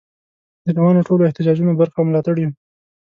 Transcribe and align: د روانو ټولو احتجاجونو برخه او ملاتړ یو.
د 0.63 0.65
روانو 0.77 1.05
ټولو 1.07 1.27
احتجاجونو 1.27 1.77
برخه 1.79 1.97
او 1.99 2.07
ملاتړ 2.09 2.35
یو. 2.43 2.51